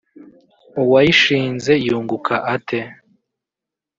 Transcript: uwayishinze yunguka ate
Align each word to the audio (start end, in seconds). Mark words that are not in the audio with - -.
uwayishinze 0.81 1.73
yunguka 1.85 2.35
ate 2.55 2.79